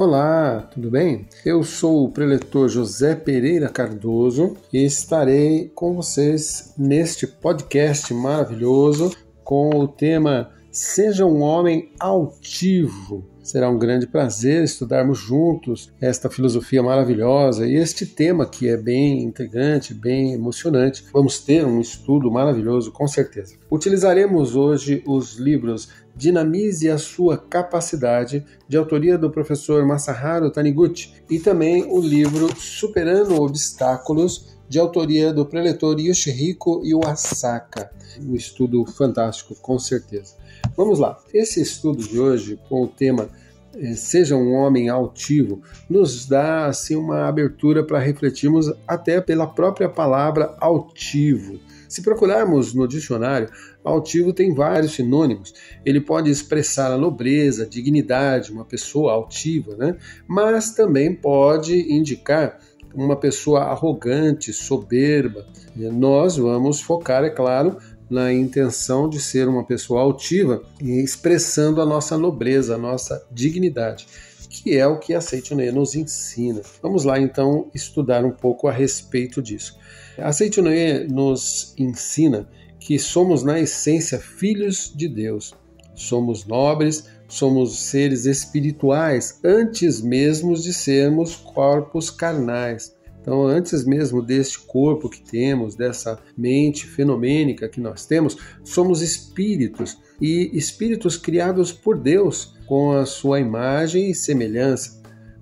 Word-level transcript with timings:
Olá, 0.00 0.60
tudo 0.72 0.92
bem? 0.92 1.26
Eu 1.44 1.64
sou 1.64 2.04
o 2.04 2.12
preletor 2.12 2.68
José 2.68 3.16
Pereira 3.16 3.68
Cardoso 3.68 4.56
e 4.72 4.84
estarei 4.84 5.72
com 5.74 5.92
vocês 5.92 6.72
neste 6.78 7.26
podcast 7.26 8.14
maravilhoso 8.14 9.10
com 9.42 9.70
o 9.70 9.88
tema 9.88 10.52
Seja 10.70 11.26
um 11.26 11.40
homem 11.40 11.90
altivo. 11.98 13.26
Será 13.42 13.68
um 13.68 13.78
grande 13.78 14.06
prazer 14.06 14.62
estudarmos 14.62 15.18
juntos 15.18 15.90
esta 16.00 16.30
filosofia 16.30 16.80
maravilhosa 16.82 17.66
e 17.66 17.74
este 17.74 18.06
tema 18.06 18.46
que 18.46 18.68
é 18.68 18.76
bem 18.76 19.24
intrigante, 19.24 19.94
bem 19.94 20.32
emocionante. 20.34 21.04
Vamos 21.12 21.40
ter 21.40 21.66
um 21.66 21.80
estudo 21.80 22.30
maravilhoso, 22.30 22.92
com 22.92 23.08
certeza. 23.08 23.56
Utilizaremos 23.68 24.54
hoje 24.54 25.02
os 25.04 25.38
livros 25.38 25.88
Dinamize 26.18 26.90
a 26.90 26.98
Sua 26.98 27.38
Capacidade, 27.38 28.44
de 28.68 28.76
autoria 28.76 29.16
do 29.16 29.30
professor 29.30 29.86
Masaharu 29.86 30.50
Taniguchi, 30.50 31.14
e 31.30 31.38
também 31.38 31.84
o 31.84 32.00
livro 32.00 32.52
Superando 32.58 33.40
Obstáculos, 33.40 34.58
de 34.68 34.80
autoria 34.80 35.32
do 35.32 35.46
preletor 35.46 36.00
Yoshihiko 36.00 36.82
Iwasaka. 36.84 37.88
Um 38.20 38.34
estudo 38.34 38.84
fantástico, 38.84 39.54
com 39.62 39.78
certeza. 39.78 40.34
Vamos 40.76 40.98
lá. 40.98 41.16
Esse 41.32 41.62
estudo 41.62 42.02
de 42.02 42.18
hoje, 42.18 42.58
com 42.68 42.82
o 42.82 42.88
tema 42.88 43.28
eh, 43.76 43.94
Seja 43.94 44.34
um 44.34 44.54
homem 44.54 44.88
altivo, 44.88 45.62
nos 45.88 46.26
dá 46.26 46.66
assim 46.66 46.96
uma 46.96 47.28
abertura 47.28 47.84
para 47.84 48.00
refletirmos 48.00 48.66
até 48.88 49.20
pela 49.20 49.46
própria 49.46 49.88
palavra 49.88 50.56
altivo. 50.60 51.60
Se 51.88 52.02
procurarmos 52.02 52.74
no 52.74 52.86
dicionário, 52.86 53.48
altivo 53.82 54.32
tem 54.32 54.54
vários 54.54 54.92
sinônimos. 54.92 55.54
Ele 55.84 56.00
pode 56.00 56.30
expressar 56.30 56.92
a 56.92 56.98
nobreza, 56.98 57.64
a 57.64 57.68
dignidade, 57.68 58.52
uma 58.52 58.64
pessoa 58.64 59.12
altiva, 59.12 59.74
né? 59.76 59.96
mas 60.28 60.72
também 60.72 61.14
pode 61.14 61.74
indicar 61.92 62.58
uma 62.94 63.16
pessoa 63.16 63.62
arrogante, 63.62 64.52
soberba. 64.52 65.46
Nós 65.74 66.36
vamos 66.36 66.80
focar, 66.80 67.24
é 67.24 67.30
claro, 67.30 67.78
na 68.10 68.32
intenção 68.32 69.08
de 69.08 69.20
ser 69.20 69.48
uma 69.48 69.64
pessoa 69.64 70.00
altiva 70.00 70.62
e 70.80 71.02
expressando 71.02 71.80
a 71.80 71.86
nossa 71.86 72.16
nobreza, 72.16 72.74
a 72.74 72.78
nossa 72.78 73.24
dignidade, 73.30 74.06
que 74.48 74.76
é 74.76 74.86
o 74.86 74.98
que 74.98 75.14
a 75.14 75.20
Seitonê 75.20 75.70
nos 75.70 75.94
ensina. 75.94 76.62
Vamos 76.82 77.04
lá 77.04 77.20
então 77.20 77.70
estudar 77.74 78.24
um 78.24 78.30
pouco 78.30 78.66
a 78.66 78.72
respeito 78.72 79.42
disso. 79.42 79.78
A 80.20 80.32
Seitonê 80.32 81.04
nos 81.04 81.74
ensina 81.78 82.48
que 82.80 82.98
somos 82.98 83.44
na 83.44 83.60
essência 83.60 84.18
filhos 84.18 84.92
de 84.94 85.08
Deus. 85.08 85.54
Somos 85.94 86.44
nobres, 86.44 87.04
somos 87.28 87.78
seres 87.78 88.24
espirituais 88.24 89.38
antes 89.44 90.00
mesmo 90.00 90.54
de 90.54 90.72
sermos 90.72 91.36
corpos 91.36 92.10
carnais. 92.10 92.96
Então, 93.20 93.46
antes 93.46 93.84
mesmo 93.84 94.22
deste 94.22 94.58
corpo 94.60 95.08
que 95.08 95.20
temos, 95.20 95.76
dessa 95.76 96.18
mente 96.36 96.86
fenomênica 96.86 97.68
que 97.68 97.80
nós 97.80 98.06
temos, 98.06 98.36
somos 98.64 99.02
espíritos 99.02 99.98
e 100.20 100.50
espíritos 100.52 101.16
criados 101.16 101.70
por 101.70 101.98
Deus 101.98 102.56
com 102.66 102.92
a 102.92 103.04
sua 103.06 103.38
imagem 103.38 104.10
e 104.10 104.14
semelhança. 104.14 104.97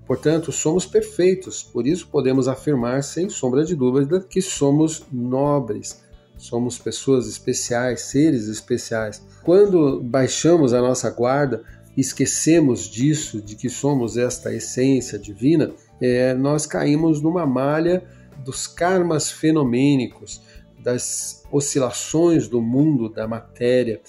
Portanto, 0.07 0.51
somos 0.53 0.85
perfeitos, 0.85 1.61
por 1.61 1.85
isso 1.85 2.07
podemos 2.07 2.47
afirmar 2.47 3.03
sem 3.03 3.29
sombra 3.29 3.65
de 3.65 3.75
dúvida 3.75 4.21
que 4.21 4.41
somos 4.41 5.05
nobres, 5.11 6.01
somos 6.37 6.77
pessoas 6.77 7.27
especiais, 7.27 8.01
seres 8.01 8.47
especiais. 8.47 9.21
Quando 9.43 10.01
baixamos 10.01 10.73
a 10.73 10.79
nossa 10.79 11.09
guarda, 11.09 11.61
esquecemos 11.97 12.87
disso, 12.89 13.41
de 13.41 13.55
que 13.55 13.69
somos 13.69 14.15
esta 14.15 14.53
essência 14.53 15.19
divina, 15.19 15.73
é, 15.99 16.33
nós 16.33 16.65
caímos 16.65 17.21
numa 17.21 17.45
malha 17.45 18.03
dos 18.45 18.65
karmas 18.65 19.29
fenomênicos, 19.29 20.41
das 20.79 21.43
oscilações 21.51 22.47
do 22.47 22.61
mundo, 22.61 23.09
da 23.09 23.27
matéria, 23.27 23.99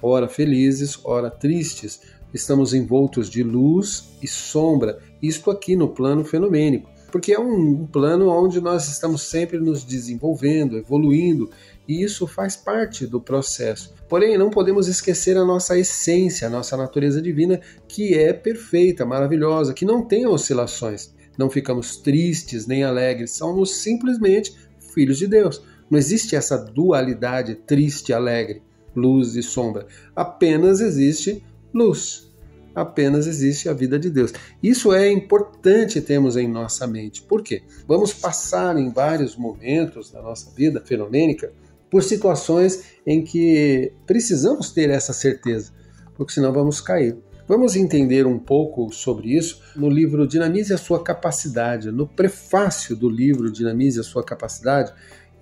ora 0.00 0.28
felizes, 0.28 0.98
ora 1.02 1.30
tristes. 1.30 2.00
Estamos 2.32 2.74
envoltos 2.74 3.28
de 3.28 3.42
luz 3.42 4.10
e 4.22 4.28
sombra, 4.28 4.98
isto 5.22 5.50
aqui 5.50 5.76
no 5.76 5.88
plano 5.88 6.24
fenomênico, 6.24 6.88
porque 7.10 7.32
é 7.32 7.38
um 7.40 7.86
plano 7.86 8.28
onde 8.28 8.60
nós 8.60 8.88
estamos 8.88 9.22
sempre 9.22 9.58
nos 9.58 9.84
desenvolvendo, 9.84 10.78
evoluindo, 10.78 11.50
e 11.88 12.02
isso 12.02 12.26
faz 12.26 12.56
parte 12.56 13.06
do 13.06 13.20
processo. 13.20 13.92
Porém, 14.08 14.38
não 14.38 14.50
podemos 14.50 14.86
esquecer 14.86 15.36
a 15.36 15.44
nossa 15.44 15.78
essência, 15.78 16.46
a 16.46 16.50
nossa 16.50 16.76
natureza 16.76 17.20
divina, 17.20 17.60
que 17.88 18.14
é 18.14 18.32
perfeita, 18.32 19.04
maravilhosa, 19.04 19.74
que 19.74 19.84
não 19.84 20.04
tem 20.04 20.26
oscilações 20.26 21.12
não 21.40 21.48
ficamos 21.48 21.96
tristes 21.96 22.66
nem 22.66 22.84
alegres, 22.84 23.30
somos 23.30 23.76
simplesmente 23.76 24.54
filhos 24.92 25.16
de 25.16 25.26
Deus. 25.26 25.62
Não 25.90 25.98
existe 25.98 26.36
essa 26.36 26.58
dualidade 26.58 27.54
triste 27.54 28.10
e 28.10 28.12
alegre, 28.12 28.62
luz 28.94 29.34
e 29.36 29.42
sombra. 29.42 29.86
Apenas 30.14 30.80
existe 30.80 31.42
luz. 31.72 32.30
Apenas 32.74 33.26
existe 33.26 33.68
a 33.68 33.72
vida 33.72 33.98
de 33.98 34.08
Deus. 34.08 34.32
Isso 34.62 34.92
é 34.92 35.10
importante 35.10 36.00
termos 36.00 36.36
em 36.36 36.48
nossa 36.48 36.86
mente. 36.86 37.22
Por 37.22 37.42
quê? 37.42 37.62
Vamos 37.86 38.12
passar 38.12 38.76
em 38.78 38.90
vários 38.90 39.36
momentos 39.36 40.10
da 40.10 40.22
nossa 40.22 40.50
vida 40.52 40.80
fenomênica 40.80 41.52
por 41.90 42.02
situações 42.04 42.84
em 43.04 43.24
que 43.24 43.92
precisamos 44.06 44.70
ter 44.70 44.88
essa 44.90 45.12
certeza, 45.12 45.72
porque 46.14 46.32
senão 46.32 46.52
vamos 46.52 46.80
cair. 46.80 47.16
Vamos 47.48 47.74
entender 47.74 48.28
um 48.28 48.38
pouco 48.38 48.92
sobre 48.92 49.36
isso 49.36 49.60
no 49.74 49.90
livro 49.90 50.24
Dinamize 50.24 50.72
a 50.72 50.78
Sua 50.78 51.02
Capacidade. 51.02 51.90
No 51.90 52.06
prefácio 52.06 52.94
do 52.94 53.10
livro 53.10 53.50
Dinamize 53.50 53.98
a 53.98 54.04
Sua 54.04 54.22
Capacidade, 54.22 54.92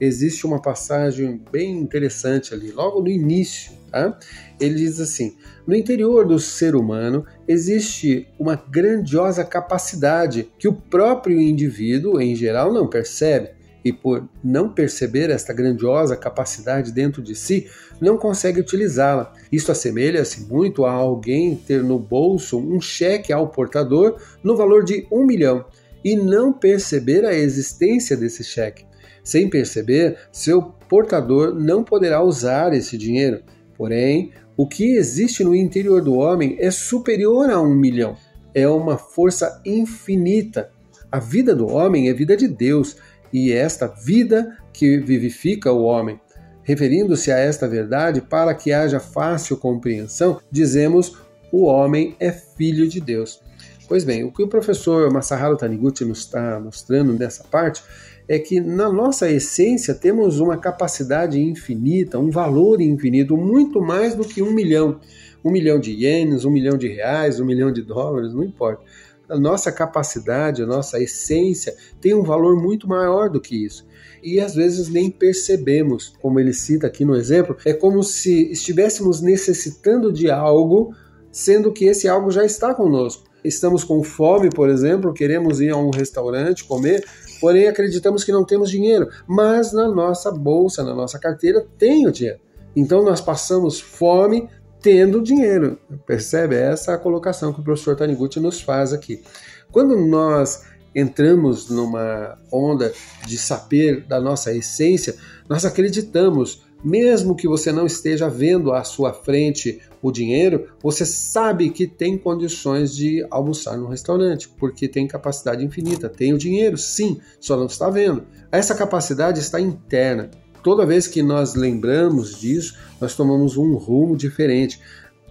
existe 0.00 0.46
uma 0.46 0.60
passagem 0.60 1.40
bem 1.50 1.78
interessante 1.78 2.54
ali, 2.54 2.70
logo 2.70 3.00
no 3.00 3.08
início. 3.08 3.72
Tá? 3.90 4.18
Ele 4.60 4.74
diz 4.74 5.00
assim: 5.00 5.36
No 5.66 5.74
interior 5.74 6.26
do 6.26 6.38
ser 6.38 6.74
humano 6.76 7.24
existe 7.46 8.28
uma 8.38 8.54
grandiosa 8.54 9.44
capacidade 9.44 10.50
que 10.58 10.68
o 10.68 10.74
próprio 10.74 11.40
indivíduo, 11.40 12.20
em 12.20 12.36
geral, 12.36 12.72
não 12.72 12.86
percebe 12.86 13.58
e 13.84 13.92
por 13.92 14.28
não 14.42 14.68
perceber 14.68 15.30
esta 15.30 15.52
grandiosa 15.52 16.16
capacidade 16.16 16.92
dentro 16.92 17.22
de 17.22 17.34
si, 17.34 17.68
não 18.00 18.18
consegue 18.18 18.60
utilizá-la. 18.60 19.32
Isto 19.50 19.72
assemelha-se 19.72 20.42
muito 20.42 20.84
a 20.84 20.92
alguém 20.92 21.56
ter 21.56 21.82
no 21.82 21.98
bolso 21.98 22.58
um 22.58 22.80
cheque 22.80 23.32
ao 23.32 23.48
portador 23.48 24.20
no 24.42 24.56
valor 24.56 24.84
de 24.84 25.06
um 25.10 25.24
milhão 25.24 25.64
e 26.04 26.16
não 26.16 26.52
perceber 26.52 27.24
a 27.24 27.34
existência 27.34 28.16
desse 28.16 28.44
cheque. 28.44 28.84
Sem 29.28 29.46
perceber, 29.46 30.16
seu 30.32 30.62
portador 30.62 31.54
não 31.54 31.84
poderá 31.84 32.22
usar 32.22 32.72
esse 32.72 32.96
dinheiro. 32.96 33.42
Porém, 33.76 34.32
o 34.56 34.66
que 34.66 34.96
existe 34.96 35.44
no 35.44 35.54
interior 35.54 36.00
do 36.00 36.14
homem 36.14 36.56
é 36.58 36.70
superior 36.70 37.50
a 37.50 37.60
um 37.60 37.74
milhão. 37.74 38.16
É 38.54 38.66
uma 38.66 38.96
força 38.96 39.60
infinita. 39.66 40.70
A 41.12 41.18
vida 41.18 41.54
do 41.54 41.66
homem 41.66 42.08
é 42.08 42.14
vida 42.14 42.34
de 42.34 42.48
Deus 42.48 42.96
e 43.30 43.52
é 43.52 43.56
esta 43.56 43.86
vida 43.86 44.56
que 44.72 44.96
vivifica 44.96 45.70
o 45.70 45.82
homem. 45.82 46.18
Referindo-se 46.62 47.30
a 47.30 47.36
esta 47.36 47.68
verdade, 47.68 48.22
para 48.22 48.54
que 48.54 48.72
haja 48.72 48.98
fácil 48.98 49.58
compreensão, 49.58 50.40
dizemos 50.50 51.18
o 51.52 51.64
homem 51.64 52.16
é 52.18 52.32
filho 52.32 52.88
de 52.88 52.98
Deus. 52.98 53.42
Pois 53.86 54.04
bem, 54.04 54.24
o 54.24 54.32
que 54.32 54.42
o 54.42 54.48
professor 54.48 55.12
Masaharu 55.12 55.58
Taniguchi 55.58 56.06
nos 56.06 56.20
está 56.20 56.58
mostrando 56.58 57.12
nessa 57.12 57.44
parte 57.44 57.82
é 58.28 58.38
que 58.38 58.60
na 58.60 58.92
nossa 58.92 59.30
essência 59.30 59.94
temos 59.94 60.38
uma 60.38 60.58
capacidade 60.58 61.40
infinita, 61.40 62.18
um 62.18 62.30
valor 62.30 62.80
infinito, 62.80 63.36
muito 63.36 63.80
mais 63.80 64.14
do 64.14 64.24
que 64.24 64.42
um 64.42 64.52
milhão. 64.52 65.00
Um 65.44 65.50
milhão 65.50 65.78
de 65.78 65.92
ienes, 65.92 66.44
um 66.44 66.50
milhão 66.50 66.76
de 66.76 66.88
reais, 66.88 67.40
um 67.40 67.46
milhão 67.46 67.72
de 67.72 67.80
dólares, 67.80 68.34
não 68.34 68.44
importa 68.44 68.82
a 69.28 69.38
nossa 69.38 69.70
capacidade, 69.70 70.62
a 70.62 70.66
nossa 70.66 71.00
essência 71.00 71.76
tem 72.00 72.14
um 72.14 72.22
valor 72.22 72.60
muito 72.60 72.88
maior 72.88 73.28
do 73.28 73.40
que 73.40 73.64
isso. 73.64 73.86
E 74.22 74.40
às 74.40 74.54
vezes 74.54 74.88
nem 74.88 75.10
percebemos, 75.10 76.14
como 76.20 76.40
ele 76.40 76.52
cita 76.52 76.86
aqui 76.86 77.04
no 77.04 77.14
exemplo, 77.14 77.56
é 77.64 77.72
como 77.72 78.02
se 78.02 78.50
estivéssemos 78.50 79.20
necessitando 79.20 80.12
de 80.12 80.30
algo, 80.30 80.94
sendo 81.30 81.72
que 81.72 81.84
esse 81.84 82.08
algo 82.08 82.30
já 82.30 82.44
está 82.44 82.74
conosco. 82.74 83.27
Estamos 83.44 83.84
com 83.84 84.02
fome, 84.02 84.50
por 84.50 84.68
exemplo, 84.68 85.12
queremos 85.12 85.60
ir 85.60 85.70
a 85.70 85.76
um 85.76 85.90
restaurante 85.90 86.64
comer, 86.64 87.04
porém 87.40 87.68
acreditamos 87.68 88.24
que 88.24 88.32
não 88.32 88.44
temos 88.44 88.70
dinheiro, 88.70 89.08
mas 89.26 89.72
na 89.72 89.88
nossa 89.88 90.30
bolsa, 90.30 90.82
na 90.82 90.94
nossa 90.94 91.18
carteira 91.18 91.64
tem 91.78 92.06
o 92.06 92.12
dinheiro. 92.12 92.40
Então 92.74 93.02
nós 93.02 93.20
passamos 93.20 93.80
fome, 93.80 94.48
tendo 94.80 95.22
dinheiro. 95.22 95.78
Percebe? 96.06 96.56
Essa 96.56 96.92
é 96.92 96.94
a 96.94 96.98
colocação 96.98 97.52
que 97.52 97.60
o 97.60 97.64
professor 97.64 97.96
Taniguchi 97.96 98.40
nos 98.40 98.60
faz 98.60 98.92
aqui. 98.92 99.22
Quando 99.70 99.96
nós 99.96 100.64
entramos 100.98 101.68
numa 101.68 102.38
onda 102.52 102.92
de 103.26 103.38
saber 103.38 104.06
da 104.06 104.20
nossa 104.20 104.54
essência, 104.54 105.16
nós 105.48 105.64
acreditamos 105.64 106.62
mesmo 106.82 107.34
que 107.34 107.48
você 107.48 107.72
não 107.72 107.86
esteja 107.86 108.28
vendo 108.28 108.72
à 108.72 108.84
sua 108.84 109.12
frente 109.12 109.80
o 110.00 110.12
dinheiro, 110.12 110.68
você 110.80 111.04
sabe 111.04 111.70
que 111.70 111.88
tem 111.88 112.16
condições 112.16 112.94
de 112.94 113.26
almoçar 113.30 113.76
no 113.76 113.88
restaurante, 113.88 114.48
porque 114.48 114.86
tem 114.86 115.06
capacidade 115.06 115.64
infinita. 115.64 116.08
Tem 116.08 116.32
o 116.32 116.38
dinheiro, 116.38 116.78
sim, 116.78 117.20
só 117.40 117.56
não 117.56 117.66
está 117.66 117.90
vendo. 117.90 118.24
Essa 118.52 118.76
capacidade 118.76 119.40
está 119.40 119.60
interna. 119.60 120.30
Toda 120.62 120.86
vez 120.86 121.08
que 121.08 121.22
nós 121.22 121.54
lembramos 121.54 122.38
disso, 122.38 122.78
nós 123.00 123.14
tomamos 123.16 123.56
um 123.56 123.74
rumo 123.74 124.16
diferente. 124.16 124.80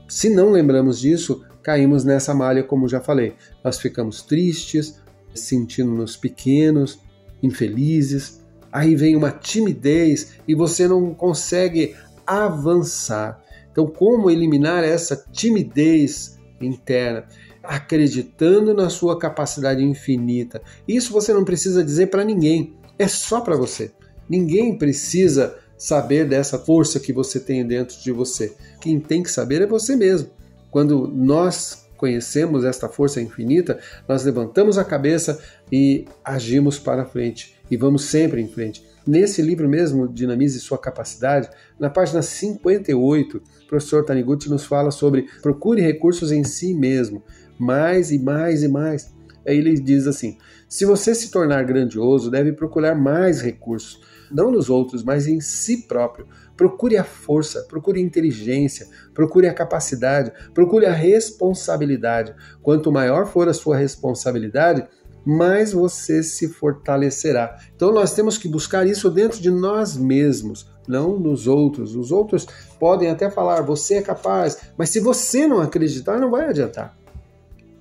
Se 0.08 0.30
não 0.30 0.52
lembramos 0.52 1.00
disso, 1.00 1.46
caímos 1.64 2.04
nessa 2.04 2.34
malha, 2.34 2.64
como 2.64 2.90
já 2.90 3.00
falei. 3.00 3.36
Nós 3.64 3.80
ficamos 3.80 4.22
tristes, 4.22 5.02
sentindo-nos 5.40 6.18
pequenos, 6.18 7.00
infelizes, 7.42 8.42
aí 8.72 8.96
vem 8.96 9.16
uma 9.16 9.32
timidez 9.32 10.34
e 10.48 10.56
você 10.56 10.88
não 10.88 11.14
consegue 11.14 11.96
avançar. 12.26 13.44
Então, 13.72 13.88
como 13.88 14.30
eliminar 14.30 14.84
essa 14.84 15.26
timidez 15.32 16.38
interna? 16.60 17.26
Acreditando 17.64 18.74
na 18.74 18.90
sua 18.90 19.20
capacidade 19.20 19.84
infinita. 19.84 20.62
Isso 20.88 21.14
você 21.14 21.34
não 21.34 21.46
precisa 21.46 21.84
dizer 21.84 22.08
para 22.08 22.26
ninguém, 22.26 22.76
é 22.98 23.08
só 23.08 23.42
para 23.42 23.56
você. 23.56 23.92
Ninguém 24.30 24.78
precisa 24.78 25.58
saber 25.78 26.28
dessa 26.28 26.58
força 26.58 27.00
que 27.00 27.14
você 27.14 27.40
tem 27.40 27.66
dentro 27.66 27.98
de 28.02 28.12
você. 28.12 28.56
Quem 28.82 29.00
tem 29.00 29.22
que 29.22 29.32
saber 29.32 29.62
é 29.62 29.68
você 29.68 29.96
mesmo. 29.96 30.30
Quando 30.72 31.08
nós 31.08 31.87
conhecemos 31.98 32.64
esta 32.64 32.88
força 32.88 33.22
infinita, 33.22 33.80
nós 34.08 34.24
levantamos 34.24 34.78
a 34.78 34.86
cabeça 34.86 35.40
e 35.72 36.06
agimos 36.24 36.80
para 36.80 37.06
frente 37.06 37.56
e 37.70 37.76
vamos 37.76 38.06
sempre 38.06 38.42
em 38.42 38.48
frente. 38.48 38.86
Nesse 39.06 39.42
livro 39.42 39.70
mesmo, 39.70 40.08
Dinamize 40.08 40.60
Sua 40.60 40.78
Capacidade, 40.78 41.50
na 41.80 41.90
página 41.90 42.22
58, 42.22 43.38
o 43.38 43.68
professor 43.68 44.04
Taniguchi 44.04 44.50
nos 44.50 44.66
fala 44.66 44.92
sobre 44.92 45.28
procure 45.42 45.82
recursos 45.82 46.32
em 46.32 46.44
si 46.44 46.74
mesmo, 46.74 47.24
mais 47.58 48.12
e 48.12 48.20
mais 48.20 48.64
e 48.64 48.68
mais. 48.68 49.14
Aí 49.48 49.58
ele 49.58 49.80
diz 49.80 50.08
assim: 50.08 50.38
se 50.68 50.84
você 50.84 51.16
se 51.16 51.32
tornar 51.32 51.64
grandioso, 51.64 52.30
deve 52.30 52.52
procurar 52.52 52.96
mais 52.96 53.42
recursos, 53.42 54.02
não 54.32 54.52
nos 54.52 54.70
outros, 54.70 55.04
mas 55.04 55.28
em 55.28 55.40
si 55.42 55.88
próprio. 55.88 56.28
Procure 56.56 56.98
a 56.98 57.04
força, 57.04 57.66
procure 57.70 58.00
a 58.00 58.04
inteligência, 58.04 58.88
procure 59.14 59.48
a 59.48 59.54
capacidade, 59.54 60.32
procure 60.54 60.86
a 60.86 60.94
responsabilidade. 60.94 62.34
Quanto 62.62 62.92
maior 62.92 63.28
for 63.28 63.48
a 63.48 63.54
sua 63.54 63.78
responsabilidade, 63.78 64.88
mais 65.26 65.74
você 65.74 66.24
se 66.24 66.48
fortalecerá. 66.48 67.58
Então 67.76 67.92
nós 67.92 68.14
temos 68.14 68.38
que 68.38 68.48
buscar 68.48 68.88
isso 68.88 69.10
dentro 69.10 69.42
de 69.42 69.52
nós 69.52 69.98
mesmos, 69.98 70.70
não 70.88 71.20
nos 71.20 71.48
outros. 71.48 71.96
Os 71.96 72.12
outros 72.14 72.48
podem 72.80 73.10
até 73.10 73.30
falar, 73.30 73.62
você 73.62 73.96
é 73.96 74.02
capaz, 74.02 74.58
mas 74.78 74.90
se 74.90 75.02
você 75.02 75.46
não 75.46 75.60
acreditar, 75.60 76.18
não 76.18 76.32
vai 76.32 76.48
adiantar. 76.48 76.98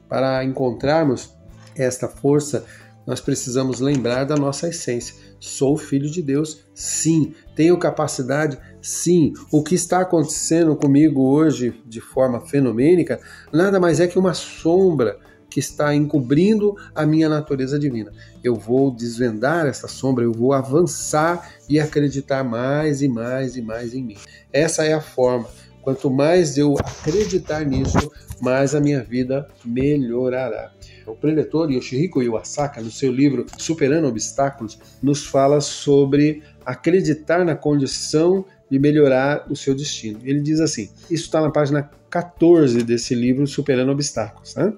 Para 0.09 0.45
encontrarmos 0.45 1.37
esta 1.77 2.09
força, 2.09 2.65
nós 3.07 3.21
precisamos 3.21 3.79
lembrar 3.79 4.25
da 4.25 4.35
nossa 4.35 4.69
essência. 4.69 5.15
Sou 5.39 5.77
filho 5.77 6.11
de 6.11 6.23
Deus, 6.23 6.67
sim. 6.75 7.35
Tenho 7.55 7.79
capacidade, 7.79 8.59
sim. 8.81 9.33
O 9.51 9.63
que 9.63 9.75
está 9.75 10.01
acontecendo 10.01 10.75
comigo 10.77 11.23
hoje 11.23 11.81
de 11.87 12.01
forma 12.01 12.41
fenomênica 12.41 13.21
nada 13.53 13.79
mais 13.79 14.01
é 14.01 14.07
que 14.07 14.19
uma 14.19 14.35
sombra 14.35 15.19
que 15.49 15.61
está 15.61 15.95
encobrindo 15.95 16.77
a 16.95 17.07
minha 17.07 17.29
natureza 17.29 17.79
divina. 17.79 18.13
Eu 18.43 18.57
vou 18.57 18.91
desvendar 18.91 19.67
essa 19.67 19.89
sombra, 19.89 20.25
eu 20.25 20.33
vou 20.33 20.53
avançar 20.53 21.51
e 21.69 21.81
acreditar 21.81 22.45
mais 22.45 23.01
e 23.01 23.09
mais 23.09 23.57
e 23.57 23.63
mais 23.63 23.95
em 23.95 24.03
mim. 24.03 24.17
Essa 24.53 24.85
é 24.85 24.93
a 24.93 25.01
forma. 25.01 25.49
Quanto 25.83 26.11
mais 26.11 26.59
eu 26.59 26.75
acreditar 26.79 27.65
nisso, 27.65 28.11
mais 28.41 28.75
a 28.75 28.81
minha 28.81 29.03
vida 29.03 29.49
melhorará. 29.65 30.73
O 31.07 31.15
preletor 31.15 31.71
Yoshihiko 31.71 32.23
Iwasaka, 32.23 32.81
no 32.81 32.91
seu 32.91 33.13
livro 33.13 33.47
Superando 33.59 34.09
Obstáculos, 34.09 34.79
nos 35.03 35.25
fala 35.25 35.61
sobre 35.61 36.43
acreditar 36.65 37.45
na 37.45 37.55
condição 37.55 38.45
de 38.71 38.79
melhorar 38.79 39.47
o 39.49 39.55
seu 39.55 39.75
destino. 39.75 40.19
Ele 40.25 40.41
diz 40.41 40.61
assim: 40.61 40.91
isso 41.11 41.25
está 41.27 41.41
na 41.41 41.51
página 41.51 41.89
14 42.11 42.83
desse 42.83 43.15
livro 43.15 43.47
Superando 43.47 43.93
Obstáculos. 43.93 44.55
Né? 44.57 44.73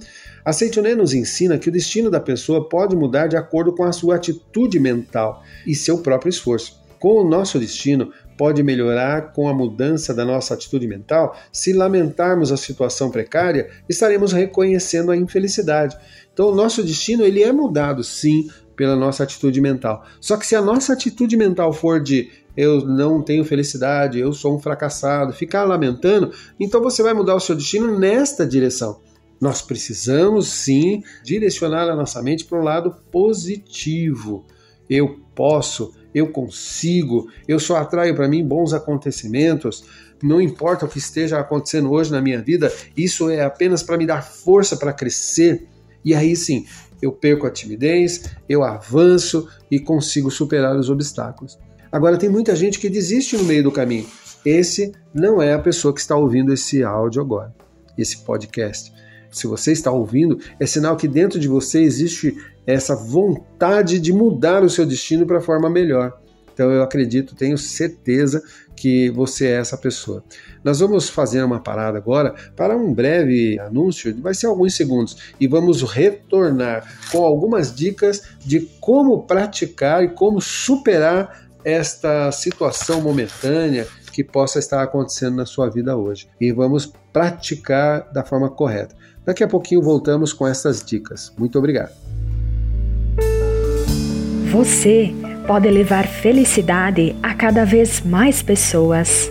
A 0.45 0.53
nos 0.97 1.15
ensina 1.15 1.59
que 1.59 1.69
o 1.69 1.73
destino 1.73 2.11
da 2.11 2.21
pessoa 2.21 2.69
pode 2.69 2.95
mudar 2.95 3.27
de 3.27 3.37
acordo 3.37 3.75
com 3.75 3.85
a 3.85 3.93
sua 3.93 4.17
atitude 4.17 4.79
mental 4.79 5.43
e 5.67 5.75
seu 5.75 5.99
próprio 5.99 6.31
esforço. 6.31 6.79
Com 6.99 7.21
o 7.21 7.29
nosso 7.29 7.59
destino, 7.59 8.13
pode 8.37 8.63
melhorar 8.63 9.33
com 9.33 9.49
a 9.49 9.55
mudança 9.55 10.15
da 10.15 10.25
nossa 10.25 10.55
atitude 10.55 10.87
mental. 10.87 11.37
Se 11.53 11.73
lamentarmos 11.73 12.51
a 12.53 12.57
situação 12.57 13.11
precária, 13.11 13.71
estaremos 13.89 14.33
reconhecendo 14.33 15.11
a 15.11 15.17
infelicidade. 15.17 15.97
Então, 16.33 16.49
o 16.49 16.55
nosso 16.55 16.83
destino 16.83 17.25
ele 17.25 17.43
é 17.43 17.53
mudado, 17.53 18.03
sim, 18.05 18.49
pela 18.77 18.95
nossa 18.95 19.25
atitude 19.25 19.61
mental. 19.61 20.05
Só 20.21 20.37
que 20.37 20.47
se 20.47 20.55
a 20.55 20.63
nossa 20.63 20.93
atitude 20.93 21.37
mental 21.37 21.73
for 21.73 22.01
de 22.01 22.31
eu 22.57 22.85
não 22.85 23.23
tenho 23.23 23.45
felicidade, 23.45 24.19
eu 24.19 24.33
sou 24.33 24.57
um 24.57 24.61
fracassado, 24.61 25.33
ficar 25.33 25.63
lamentando, 25.65 26.33
então 26.59 26.83
você 26.83 27.03
vai 27.05 27.15
mudar 27.15 27.37
o 27.37 27.41
seu 27.41 27.55
destino 27.55 27.97
nesta 27.99 28.45
direção. 28.45 29.01
Nós 29.41 29.63
precisamos 29.63 30.49
sim 30.49 31.03
direcionar 31.23 31.89
a 31.89 31.95
nossa 31.95 32.21
mente 32.21 32.45
para 32.45 32.59
o 32.59 32.65
lado 32.65 32.95
positivo. 33.13 34.45
Eu 34.91 35.21
posso, 35.35 35.95
eu 36.19 36.29
consigo, 36.29 37.29
eu 37.47 37.59
só 37.59 37.77
atraio 37.77 38.15
para 38.15 38.29
mim 38.29 38.47
bons 38.47 38.73
acontecimentos. 38.73 39.85
Não 40.23 40.41
importa 40.41 40.85
o 40.85 40.89
que 40.89 40.99
esteja 40.99 41.39
acontecendo 41.39 41.91
hoje 41.91 42.11
na 42.11 42.21
minha 42.21 42.43
vida, 42.43 42.73
isso 42.97 43.31
é 43.31 43.43
apenas 43.43 43.83
para 43.83 43.97
me 43.97 44.07
dar 44.07 44.23
força 44.23 44.77
para 44.77 44.93
crescer. 44.93 45.67
E 46.05 46.15
aí 46.15 46.35
sim, 46.35 46.67
eu 47.01 47.13
perco 47.13 47.47
a 47.47 47.51
timidez, 47.51 48.25
eu 48.49 48.65
avanço 48.65 49.49
e 49.71 49.79
consigo 49.79 50.31
superar 50.31 50.77
os 50.77 50.91
obstáculos. 50.91 51.59
Agora, 51.91 52.19
tem 52.19 52.29
muita 52.29 52.55
gente 52.55 52.79
que 52.79 52.91
desiste 52.91 53.37
no 53.37 53.45
meio 53.45 53.63
do 53.63 53.73
caminho. 53.73 54.07
Esse 54.45 54.93
não 55.15 55.41
é 55.41 55.55
a 55.55 55.59
pessoa 55.59 55.95
que 55.95 56.01
está 56.01 56.17
ouvindo 56.17 56.53
esse 56.53 56.83
áudio 56.83 57.23
agora, 57.23 57.55
esse 57.97 58.19
podcast. 58.19 58.93
Se 59.31 59.47
você 59.47 59.73
está 59.73 59.91
ouvindo, 59.91 60.39
é 60.59 60.67
sinal 60.67 60.97
que 60.97 61.09
dentro 61.09 61.39
de 61.39 61.49
você 61.49 61.83
existe 61.83 62.37
essa 62.67 62.95
vontade 62.95 63.99
de 63.99 64.13
mudar 64.13 64.63
o 64.63 64.71
seu 64.71 64.85
destino 64.85 65.27
para 65.27 65.41
forma 65.41 65.71
melhor. 65.71 66.19
Então 66.53 66.73
eu 66.73 66.83
acredito, 66.83 67.37
tenho 67.37 67.57
certeza 67.57 68.43
que 68.75 69.11
você 69.11 69.47
é 69.47 69.61
essa 69.61 69.77
pessoa. 69.77 70.25
Nós 70.65 70.81
vamos 70.81 71.09
fazer 71.09 71.43
uma 71.43 71.61
parada 71.61 71.99
agora 71.99 72.35
para 72.57 72.77
um 72.77 72.93
breve 72.93 73.59
anúncio, 73.61 74.15
vai 74.21 74.35
ser 74.35 74.47
alguns 74.47 74.75
segundos, 74.75 75.17
e 75.39 75.47
vamos 75.47 75.83
retornar 75.83 76.85
com 77.13 77.25
algumas 77.25 77.73
dicas 77.73 78.23
de 78.45 78.61
como 78.81 79.23
praticar 79.23 80.03
e 80.03 80.09
como 80.09 80.41
superar 80.41 81.49
esta 81.65 82.33
situação 82.33 83.01
momentânea 83.01 83.87
que 84.13 84.25
possa 84.25 84.59
estar 84.59 84.83
acontecendo 84.83 85.37
na 85.37 85.47
sua 85.47 85.71
vida 85.71 85.97
hoje. 85.97 86.29
E 86.41 86.51
vamos 86.51 86.93
praticar 87.13 88.13
da 88.13 88.25
forma 88.25 88.51
correta. 88.51 88.97
Daqui 89.29 89.45
a 89.45 89.47
pouquinho 89.47 89.83
voltamos 89.83 90.33
com 90.33 90.47
essas 90.47 90.83
dicas. 90.83 91.31
Muito 91.37 91.59
obrigado. 91.59 91.93
Você 94.51 95.13
pode 95.47 95.69
levar 95.69 96.07
felicidade 96.07 97.15
a 97.23 97.35
cada 97.35 97.67
vez 97.67 98.01
mais 98.01 98.41
pessoas. 98.41 99.31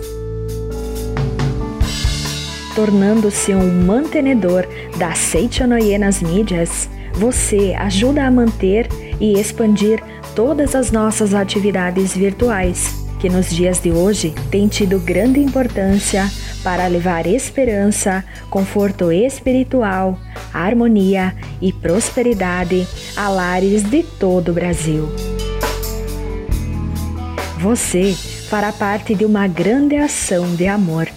Tornando-se 2.76 3.52
um 3.52 3.84
mantenedor 3.86 4.68
da 4.96 5.16
Seichonoye 5.16 5.98
nas 5.98 6.22
mídias, 6.22 6.88
você 7.14 7.74
ajuda 7.76 8.24
a 8.24 8.30
manter 8.30 8.86
e 9.20 9.32
expandir 9.32 10.00
todas 10.36 10.76
as 10.76 10.92
nossas 10.92 11.34
atividades 11.34 12.16
virtuais, 12.16 12.97
que 13.18 13.28
nos 13.28 13.50
dias 13.50 13.80
de 13.80 13.90
hoje 13.90 14.34
têm 14.50 14.68
tido 14.68 14.98
grande 15.00 15.40
importância 15.40 16.30
para 16.62 16.86
levar 16.86 17.26
esperança, 17.26 18.24
conforto 18.48 19.10
espiritual, 19.10 20.18
harmonia 20.52 21.34
e 21.60 21.72
prosperidade 21.72 22.86
a 23.16 23.28
lares 23.28 23.82
de 23.82 24.02
todo 24.02 24.50
o 24.50 24.54
Brasil. 24.54 25.08
Você 27.58 28.14
fará 28.48 28.72
parte 28.72 29.14
de 29.14 29.24
uma 29.24 29.48
grande 29.48 29.96
ação 29.96 30.54
de 30.54 30.66
amor 30.66 31.08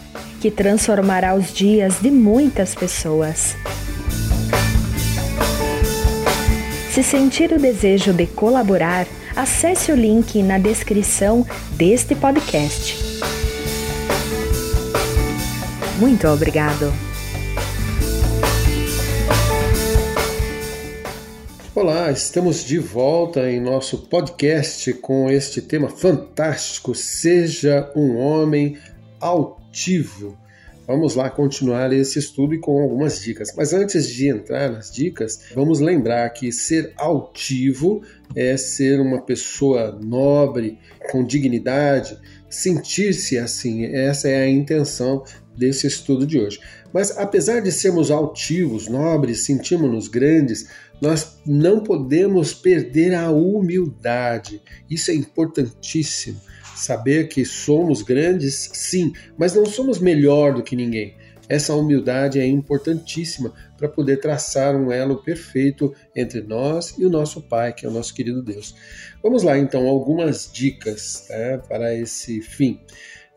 que 0.41 0.49
transformará 0.49 1.35
os 1.35 1.53
dias 1.53 1.99
de 2.01 2.09
muitas 2.09 2.73
pessoas. 2.73 3.55
Se 6.91 7.03
sentir 7.03 7.53
o 7.53 7.59
desejo 7.59 8.11
de 8.11 8.25
colaborar, 8.25 9.05
acesse 9.35 9.91
o 9.91 9.95
link 9.95 10.41
na 10.43 10.57
descrição 10.57 11.45
deste 11.71 12.15
podcast. 12.15 12.95
Muito 15.99 16.27
obrigado. 16.27 16.91
Olá, 21.73 22.11
estamos 22.11 22.63
de 22.65 22.77
volta 22.77 23.49
em 23.49 23.61
nosso 23.61 23.99
podcast 24.07 24.93
com 24.95 25.29
este 25.29 25.61
tema 25.61 25.89
fantástico: 25.89 26.93
Seja 26.93 27.91
um 27.95 28.17
homem 28.17 28.77
altivo. 29.19 30.37
Vamos 30.87 31.15
lá 31.15 31.29
continuar 31.29 31.93
esse 31.93 32.19
estudo 32.19 32.53
e 32.53 32.59
com 32.59 32.81
algumas 32.81 33.21
dicas. 33.21 33.53
Mas 33.55 33.73
antes 33.73 34.07
de 34.07 34.27
entrar 34.27 34.71
nas 34.71 34.91
dicas, 34.91 35.41
vamos 35.53 35.79
lembrar 35.79 36.29
que 36.31 36.51
ser 36.51 36.93
altivo 36.97 38.01
é 38.35 38.57
ser 38.57 38.99
uma 38.99 39.21
pessoa 39.21 39.97
nobre, 40.01 40.79
com 41.11 41.23
dignidade, 41.23 42.17
sentir-se 42.49 43.37
assim. 43.37 43.85
Essa 43.85 44.27
é 44.29 44.41
a 44.41 44.49
intenção 44.49 45.23
desse 45.55 45.85
estudo 45.87 46.25
de 46.25 46.39
hoje. 46.39 46.59
Mas 46.93 47.17
apesar 47.17 47.61
de 47.61 47.71
sermos 47.71 48.11
altivos, 48.11 48.87
nobres, 48.87 49.45
sentimos-nos 49.45 50.07
grandes, 50.07 50.67
nós 51.01 51.37
não 51.45 51.81
podemos 51.81 52.53
perder 52.53 53.13
a 53.15 53.31
humildade. 53.31 54.61
Isso 54.89 55.09
é 55.09 55.13
importantíssimo. 55.13 56.39
Saber 56.81 57.27
que 57.27 57.45
somos 57.45 58.01
grandes, 58.01 58.71
sim, 58.73 59.13
mas 59.37 59.53
não 59.53 59.67
somos 59.67 59.99
melhor 59.99 60.55
do 60.55 60.63
que 60.63 60.75
ninguém. 60.75 61.13
Essa 61.47 61.75
humildade 61.75 62.39
é 62.39 62.45
importantíssima 62.47 63.53
para 63.77 63.87
poder 63.87 64.17
traçar 64.17 64.75
um 64.75 64.91
elo 64.91 65.21
perfeito 65.21 65.93
entre 66.15 66.41
nós 66.41 66.95
e 66.97 67.05
o 67.05 67.09
nosso 67.09 67.39
Pai, 67.39 67.71
que 67.71 67.85
é 67.85 67.89
o 67.89 67.91
nosso 67.91 68.15
querido 68.15 68.41
Deus. 68.41 68.73
Vamos 69.21 69.43
lá, 69.43 69.59
então, 69.59 69.87
algumas 69.87 70.49
dicas 70.51 71.27
tá, 71.27 71.59
para 71.67 71.93
esse 71.93 72.41
fim. 72.41 72.79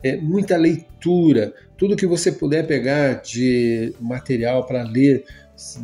É, 0.01 0.17
muita 0.17 0.57
leitura, 0.57 1.53
tudo 1.77 1.95
que 1.95 2.07
você 2.07 2.31
puder 2.31 2.65
pegar 2.65 3.21
de 3.21 3.93
material 3.99 4.65
para 4.65 4.81
ler 4.81 5.23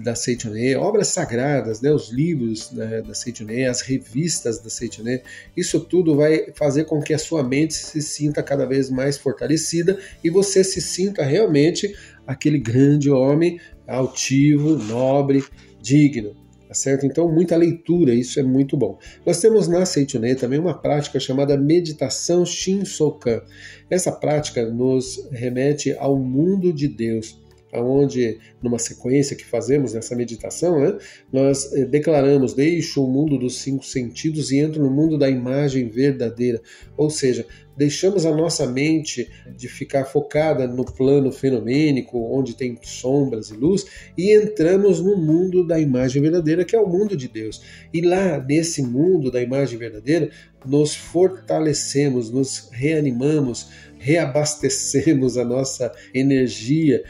da 0.04 0.16
Seitonê, 0.16 0.76
obras 0.76 1.08
sagradas, 1.08 1.82
né, 1.82 1.92
os 1.92 2.10
livros 2.12 2.72
né, 2.72 3.02
da 3.02 3.14
Seitonê, 3.14 3.66
as 3.66 3.82
revistas 3.82 4.60
da 4.60 4.70
Seitonê, 4.70 5.22
isso 5.56 5.80
tudo 5.80 6.16
vai 6.16 6.52
fazer 6.54 6.84
com 6.86 7.02
que 7.02 7.14
a 7.14 7.18
sua 7.18 7.42
mente 7.42 7.74
se 7.74 8.02
sinta 8.02 8.44
cada 8.44 8.66
vez 8.66 8.90
mais 8.90 9.18
fortalecida 9.18 9.98
e 10.24 10.30
você 10.30 10.64
se 10.64 10.82
sinta 10.82 11.24
realmente 11.24 11.96
aquele 12.28 12.60
grande 12.60 13.10
homem 13.10 13.60
altivo, 13.88 14.76
nobre, 14.78 15.44
digno. 15.82 16.36
Tá 16.68 16.76
certo? 16.76 17.06
Então, 17.06 17.30
muita 17.30 17.58
leitura, 17.58 18.14
isso 18.14 18.40
é 18.40 18.44
muito 18.44 18.78
bom. 18.78 18.98
Nós 19.26 19.42
temos 19.42 19.68
na 19.68 19.86
Seitonê 19.86 20.36
também 20.36 20.58
uma 20.58 20.74
prática 20.74 21.20
chamada 21.20 21.58
meditação 21.58 22.46
Shinsokan. 22.46 23.42
Essa 23.90 24.10
prática 24.10 24.66
nos 24.66 25.28
remete 25.34 25.94
ao 26.00 26.18
mundo 26.18 26.72
de 26.72 26.88
Deus 26.88 27.41
onde, 27.74 28.40
numa 28.62 28.78
sequência 28.78 29.36
que 29.36 29.46
fazemos 29.46 29.94
nessa 29.94 30.16
meditação, 30.16 30.80
né, 30.80 30.98
nós 31.32 31.72
eh, 31.74 31.86
declaramos: 31.86 32.54
deixo 32.54 33.04
o 33.04 33.10
mundo 33.10 33.38
dos 33.38 33.60
cinco 33.62 33.86
sentidos 33.86 34.52
e 34.52 34.60
entro 34.60 34.84
no 34.84 34.90
mundo 34.90 35.18
da 35.18 35.30
imagem 35.30 35.88
verdadeira. 35.88 36.62
Ou 36.98 37.10
seja, 37.10 37.46
deixamos 37.76 38.26
a 38.26 38.36
nossa 38.36 38.68
mente 38.68 39.30
de 39.56 39.68
ficar 39.68 40.06
focada 40.06 40.68
no 40.68 40.86
plano 40.86 41.32
fenomênico, 41.32 42.20
onde 42.32 42.56
tem 42.56 42.78
sombras 42.84 43.50
e 43.50 43.56
luz, 43.56 43.86
e 44.18 44.32
entramos 44.32 45.00
no 45.00 45.18
mundo 45.18 45.66
da 45.66 45.80
imagem 45.80 46.22
verdadeira, 46.22 46.66
que 46.66 46.76
é 46.76 46.80
o 46.80 46.88
mundo 46.88 47.16
de 47.16 47.28
Deus. 47.28 47.62
E 47.94 48.02
lá, 48.02 48.38
nesse 48.38 48.82
mundo 48.82 49.32
da 49.32 49.42
imagem 49.42 49.80
verdadeira, 49.80 50.30
nos 50.66 50.94
fortalecemos, 50.94 52.30
nos 52.30 52.70
reanimamos, 52.72 53.70
reabastecemos 53.98 55.38
a 55.38 55.46
nossa 55.46 55.92
energia 56.14 57.04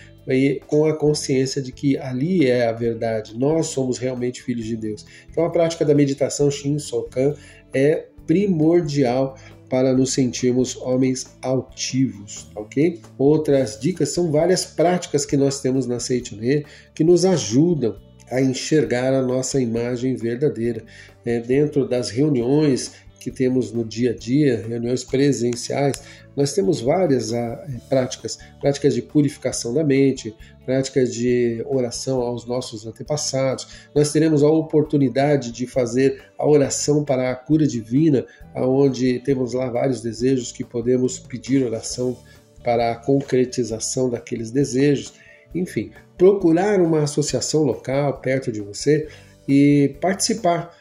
com 0.68 0.86
a 0.86 0.96
consciência 0.96 1.62
de 1.62 1.72
que 1.72 1.98
ali 1.98 2.48
é 2.48 2.68
a 2.68 2.72
verdade, 2.72 3.38
nós 3.38 3.68
somos 3.68 3.98
realmente 3.98 4.42
filhos 4.44 4.66
de 4.66 4.78
Deus. 4.78 5.06
Então 5.30 5.46
a 5.46 5.50
prática 5.50 5.84
da 5.84 5.96
meditação 5.96 6.50
Shin 6.50 6.80
Sokan 6.80 7.36
é 7.74 8.08
primordial 8.26 9.36
para 9.70 9.94
nos 9.94 10.14
sentirmos 10.14 10.76
homens 10.76 11.38
altivos, 11.42 12.50
ok? 12.56 13.00
Outras 13.18 13.80
dicas 13.80 14.10
são 14.10 14.30
várias 14.30 14.66
práticas 14.66 15.26
que 15.26 15.38
nós 15.38 15.62
temos 15.62 15.88
na 15.88 16.00
Seitune 16.00 16.66
que 16.94 17.06
nos 17.06 17.24
ajudam 17.24 17.96
a 18.30 18.42
enxergar 18.42 19.14
a 19.14 19.22
nossa 19.22 19.62
imagem 19.62 20.16
verdadeira. 20.16 20.84
É, 21.26 21.40
dentro 21.40 21.88
das 21.88 22.10
reuniões 22.10 22.94
que 23.22 23.30
temos 23.30 23.72
no 23.72 23.86
dia 23.86 24.12
a 24.12 24.16
dia, 24.16 24.66
reuniões 24.68 25.04
presenciais, 25.04 26.02
nós 26.36 26.54
temos 26.54 26.82
várias 26.82 27.32
ah, 27.32 27.68
práticas, 27.88 28.40
práticas 28.60 28.96
de 28.96 29.02
purificação 29.04 29.74
da 29.74 29.84
mente, 29.84 30.36
práticas 30.66 31.14
de 31.14 31.64
oração 31.68 32.20
aos 32.20 32.48
nossos 32.48 32.88
antepassados. 32.88 33.68
Nós 33.94 34.12
teremos 34.12 34.42
a 34.42 34.50
oportunidade 34.50 35.52
de 35.52 35.68
fazer 35.68 36.24
a 36.36 36.48
oração 36.48 37.06
para 37.06 37.30
a 37.30 37.36
cura 37.36 37.68
divina, 37.68 38.26
aonde 38.56 39.20
temos 39.20 39.54
lá 39.54 39.70
vários 39.70 40.02
desejos 40.02 40.52
que 40.52 40.64
podemos 40.64 41.20
pedir 41.20 41.64
oração 41.64 42.18
para 42.64 42.92
a 42.92 42.96
concretização 42.96 44.10
daqueles 44.10 44.50
desejos. 44.50 45.14
Enfim, 45.54 45.92
procurar 46.18 46.82
uma 46.82 47.04
associação 47.04 47.62
local 47.62 48.20
perto 48.20 48.52
de 48.52 48.62
você 48.62 49.08
e 49.48 49.96
participar 50.02 50.76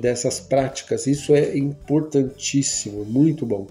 dessas 0.00 0.38
práticas. 0.38 1.06
Isso 1.06 1.34
é 1.34 1.56
importantíssimo, 1.58 3.04
muito 3.04 3.44
bom. 3.44 3.66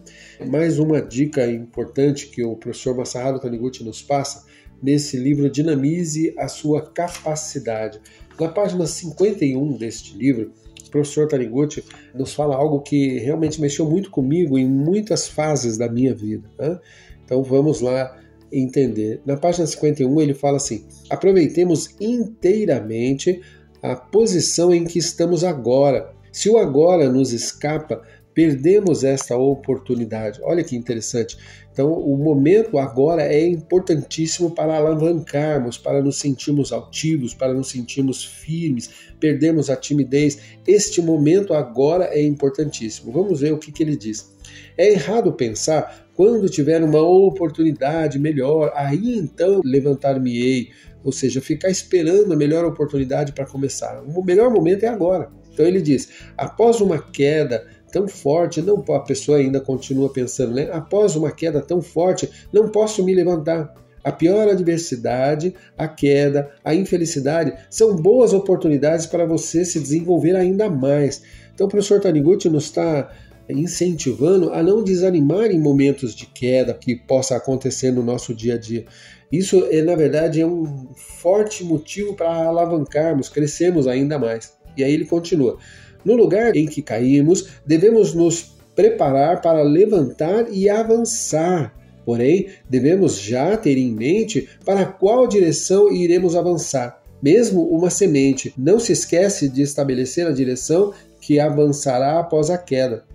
Mais 0.45 0.77
uma 0.77 1.01
dica 1.01 1.49
importante 1.49 2.27
que 2.27 2.43
o 2.43 2.55
professor 2.55 2.95
Masaharu 2.95 3.39
Taniguchi 3.39 3.83
nos 3.83 4.01
passa 4.01 4.45
nesse 4.83 5.17
livro 5.17 5.49
Dinamize 5.49 6.33
a 6.37 6.47
sua 6.47 6.81
capacidade. 6.81 8.01
Na 8.37 8.49
página 8.49 8.85
51 8.85 9.77
deste 9.77 10.17
livro, 10.17 10.51
o 10.85 10.89
professor 10.91 11.27
Taniguchi 11.27 11.83
nos 12.13 12.33
fala 12.33 12.55
algo 12.55 12.81
que 12.81 13.19
realmente 13.19 13.61
mexeu 13.61 13.89
muito 13.89 14.09
comigo 14.09 14.57
em 14.57 14.67
muitas 14.67 15.27
fases 15.27 15.77
da 15.77 15.87
minha 15.87 16.13
vida. 16.13 16.49
Né? 16.59 16.79
Então 17.23 17.41
vamos 17.43 17.79
lá 17.79 18.19
entender. 18.51 19.21
Na 19.25 19.37
página 19.37 19.65
51 19.65 20.19
ele 20.19 20.33
fala 20.33 20.57
assim: 20.57 20.83
aproveitemos 21.09 21.95
inteiramente 22.01 23.41
a 23.81 23.95
posição 23.95 24.73
em 24.73 24.85
que 24.85 24.99
estamos 24.99 25.43
agora. 25.43 26.13
Se 26.31 26.49
o 26.49 26.57
agora 26.57 27.09
nos 27.09 27.33
escapa, 27.33 28.01
perdemos 28.33 29.03
esta 29.03 29.35
oportunidade. 29.35 30.39
Olha 30.43 30.63
que 30.63 30.75
interessante. 30.75 31.37
Então, 31.71 31.91
o 31.91 32.17
momento 32.17 32.77
agora 32.77 33.23
é 33.23 33.45
importantíssimo 33.45 34.51
para 34.51 34.75
alavancarmos, 34.75 35.77
para 35.77 36.01
nos 36.01 36.17
sentirmos 36.17 36.71
altivos, 36.71 37.33
para 37.33 37.53
nos 37.53 37.69
sentirmos 37.69 38.23
firmes, 38.23 38.89
perdemos 39.19 39.69
a 39.69 39.75
timidez. 39.75 40.39
Este 40.67 41.01
momento 41.01 41.53
agora 41.53 42.05
é 42.05 42.21
importantíssimo. 42.21 43.11
Vamos 43.11 43.39
ver 43.39 43.53
o 43.53 43.57
que, 43.57 43.71
que 43.71 43.83
ele 43.83 43.95
diz. 43.95 44.31
É 44.77 44.91
errado 44.91 45.31
pensar 45.31 46.07
quando 46.13 46.49
tiver 46.49 46.83
uma 46.83 47.01
oportunidade 47.01 48.19
melhor, 48.19 48.71
aí 48.75 49.17
então 49.17 49.61
levantar-me-ei 49.63 50.69
ou 51.03 51.11
seja, 51.11 51.41
ficar 51.41 51.69
esperando 51.69 52.31
a 52.33 52.35
melhor 52.35 52.65
oportunidade 52.65 53.31
para 53.31 53.45
começar. 53.45 54.01
O 54.03 54.23
melhor 54.23 54.49
momento 54.49 54.83
é 54.83 54.87
agora. 54.87 55.29
Então 55.53 55.65
ele 55.65 55.81
diz: 55.81 56.09
após 56.37 56.81
uma 56.81 56.99
queda 56.99 57.65
tão 57.91 58.07
forte, 58.07 58.61
não 58.61 58.83
a 58.89 58.99
pessoa 58.99 59.37
ainda 59.37 59.59
continua 59.59 60.11
pensando, 60.11 60.53
né? 60.53 60.69
Após 60.71 61.15
uma 61.15 61.31
queda 61.31 61.61
tão 61.61 61.81
forte, 61.81 62.29
não 62.51 62.69
posso 62.69 63.03
me 63.03 63.13
levantar. 63.13 63.73
A 64.03 64.11
pior 64.11 64.47
adversidade, 64.47 65.53
a 65.77 65.87
queda, 65.87 66.49
a 66.63 66.73
infelicidade 66.73 67.53
são 67.69 67.95
boas 67.95 68.33
oportunidades 68.33 69.05
para 69.05 69.25
você 69.25 69.63
se 69.63 69.79
desenvolver 69.79 70.35
ainda 70.35 70.69
mais. 70.69 71.21
Então 71.53 71.67
o 71.67 71.69
professor 71.69 71.99
Taniguchi 71.99 72.49
nos 72.49 72.63
está 72.63 73.11
incentivando 73.47 74.51
a 74.53 74.63
não 74.63 74.83
desanimar 74.83 75.51
em 75.51 75.59
momentos 75.59 76.15
de 76.15 76.25
queda 76.25 76.73
que 76.73 76.95
possa 76.95 77.35
acontecer 77.35 77.91
no 77.91 78.01
nosso 78.01 78.33
dia 78.33 78.55
a 78.55 78.57
dia. 78.57 78.85
Isso, 79.31 79.65
é, 79.71 79.81
na 79.81 79.95
verdade, 79.95 80.41
é 80.41 80.45
um 80.45 80.89
forte 80.95 81.63
motivo 81.63 82.15
para 82.15 82.29
alavancarmos, 82.29 83.29
crescermos 83.29 83.87
ainda 83.87 84.19
mais. 84.19 84.53
E 84.75 84.83
aí 84.83 84.93
ele 84.93 85.05
continua: 85.05 85.57
No 86.03 86.15
lugar 86.15 86.55
em 86.55 86.65
que 86.65 86.81
caímos, 86.81 87.47
devemos 87.65 88.13
nos 88.13 88.55
preparar 88.75 89.41
para 89.41 89.61
levantar 89.61 90.47
e 90.51 90.69
avançar. 90.69 91.73
Porém, 92.03 92.47
devemos 92.69 93.19
já 93.19 93.55
ter 93.55 93.77
em 93.77 93.91
mente 93.91 94.49
para 94.65 94.85
qual 94.85 95.27
direção 95.27 95.91
iremos 95.93 96.35
avançar. 96.35 97.01
Mesmo 97.21 97.63
uma 97.67 97.91
semente, 97.91 98.53
não 98.57 98.79
se 98.79 98.91
esquece 98.91 99.47
de 99.47 99.61
estabelecer 99.61 100.25
a 100.25 100.31
direção 100.31 100.91
que 101.21 101.39
avançará 101.39 102.19
após 102.19 102.49
a 102.49 102.57
queda. 102.57 103.05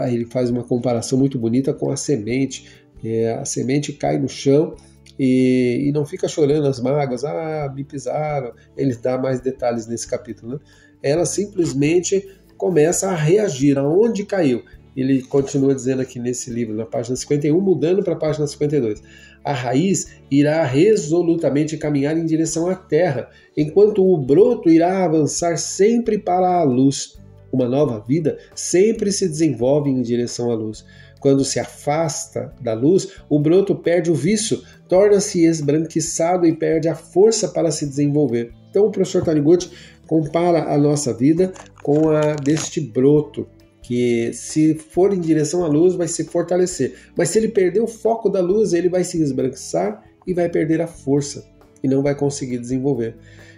Aí 0.00 0.14
ele 0.14 0.26
faz 0.26 0.48
uma 0.50 0.62
comparação 0.62 1.18
muito 1.18 1.38
bonita 1.38 1.72
com 1.74 1.90
a 1.90 1.96
semente. 1.96 2.66
É, 3.04 3.32
a 3.32 3.44
semente 3.44 3.92
cai 3.92 4.18
no 4.18 4.28
chão 4.28 4.76
e, 5.22 5.86
e, 5.86 5.92
não 5.92 6.06
fica 6.06 6.26
chorando 6.26 6.66
as 6.66 6.80
mágoas, 6.80 7.24
ah, 7.24 7.70
me 7.76 7.84
pisaram. 7.84 8.54
Ele 8.74 8.96
dá 8.96 9.18
mais 9.18 9.38
detalhes 9.38 9.86
nesse 9.86 10.08
capítulo. 10.08 10.54
Né? 10.54 10.58
Ela 11.02 11.26
simplesmente 11.26 12.26
começa 12.56 13.10
a 13.10 13.14
reagir 13.14 13.76
aonde 13.76 14.24
caiu. 14.24 14.62
ele 14.96 15.20
continua 15.20 15.74
dizendo 15.74 16.00
aqui 16.00 16.18
nesse 16.18 16.48
livro, 16.50 16.74
na 16.74 16.86
página 16.86 17.14
51, 17.14 17.60
mudando 17.60 18.02
para 18.02 18.14
a 18.14 18.18
página 18.18 18.46
52. 18.46 19.02
A 19.44 19.52
raiz 19.52 20.10
irá 20.30 20.64
resolutamente 20.64 21.76
caminhar 21.76 22.16
em 22.16 22.24
direção 22.24 22.66
à 22.66 22.74
terra, 22.74 23.28
enquanto 23.54 24.02
o 24.02 24.16
broto 24.16 24.70
irá 24.70 25.04
avançar 25.04 25.58
sempre 25.58 26.16
para 26.16 26.48
a 26.48 26.64
luz. 26.64 27.20
Uma 27.52 27.68
nova 27.68 28.02
vida 28.08 28.38
sempre 28.54 29.12
se 29.12 29.28
desenvolve 29.28 29.90
em 29.90 30.00
direção 30.00 30.50
à 30.50 30.54
luz. 30.54 30.82
Quando 31.20 31.44
se 31.44 31.60
afasta 31.60 32.52
da 32.60 32.72
luz, 32.72 33.08
o 33.28 33.38
broto 33.38 33.74
perde 33.74 34.10
o 34.10 34.14
vício, 34.14 34.62
torna-se 34.88 35.44
esbranquiçado 35.44 36.46
e 36.46 36.56
perde 36.56 36.88
a 36.88 36.94
força 36.94 37.46
para 37.48 37.70
se 37.70 37.86
desenvolver. 37.86 38.52
Então 38.70 38.86
o 38.86 38.90
professor 38.90 39.22
Taniguchi 39.22 39.70
compara 40.06 40.72
a 40.72 40.78
nossa 40.78 41.12
vida 41.12 41.52
com 41.82 42.08
a 42.08 42.34
deste 42.34 42.80
broto, 42.80 43.46
que 43.82 44.32
se 44.32 44.74
for 44.74 45.12
em 45.12 45.20
direção 45.20 45.64
à 45.64 45.68
luz 45.68 45.94
vai 45.94 46.08
se 46.08 46.24
fortalecer, 46.24 46.94
mas 47.16 47.28
se 47.28 47.38
ele 47.38 47.48
perder 47.48 47.80
o 47.80 47.86
foco 47.86 48.28
da 48.28 48.40
luz, 48.40 48.72
ele 48.72 48.88
vai 48.88 49.04
se 49.04 49.20
esbranquiçar 49.20 50.02
e 50.26 50.32
vai 50.32 50.48
perder 50.48 50.80
a 50.80 50.86
força 50.86 51.44
e 51.82 51.88
não 51.88 52.02
vai 52.02 52.14
conseguir 52.14 52.58
desenvolver. 52.58 53.16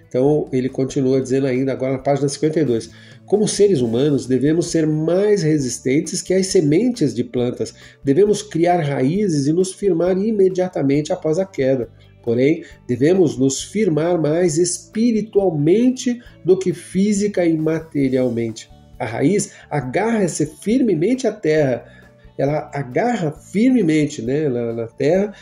Então 0.09 0.47
ele 0.53 0.69
continua 0.69 1.21
dizendo 1.21 1.47
ainda 1.47 1.73
agora 1.73 1.93
na 1.93 1.99
página 1.99 2.29
52: 2.29 2.91
como 3.33 3.49
seres 3.49 3.81
humanos, 3.81 4.27
devemos 4.27 4.67
ser 4.67 4.87
mais 4.87 5.43
resistentes 5.43 6.21
que 6.21 6.35
as 6.35 6.49
sementes 6.49 7.15
de 7.15 7.25
plantas. 7.25 7.75
Devemos 8.05 8.43
criar 8.43 8.83
raízes 8.83 9.47
e 9.47 9.55
nos 9.55 9.73
firmar 9.73 10.19
imediatamente 10.19 11.15
após 11.15 11.39
a 11.39 11.47
queda. 11.47 11.89
Porém, 12.23 12.63
devemos 12.87 13.39
nos 13.39 13.63
firmar 13.63 14.21
mais 14.21 14.59
espiritualmente 14.59 16.21
do 16.45 16.59
que 16.59 16.75
física 16.75 17.43
e 17.43 17.57
materialmente. 17.57 18.71
A 18.99 19.07
raiz 19.07 19.55
agarra-se 19.71 20.45
firmemente 20.45 21.27
à 21.27 21.33
terra, 21.33 21.87
ela 22.37 22.71
agarra 22.75 23.33
firmemente 23.33 24.21
né, 24.21 24.47
na, 24.47 24.75
na 24.75 24.87
terra 24.89 25.33